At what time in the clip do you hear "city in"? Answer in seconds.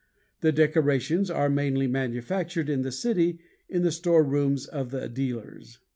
2.91-3.83